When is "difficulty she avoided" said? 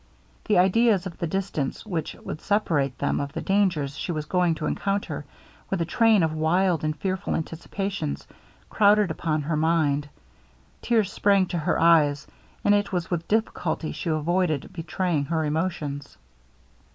13.27-14.73